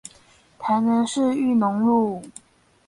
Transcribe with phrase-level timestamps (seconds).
[0.57, 2.23] 台南市裕農路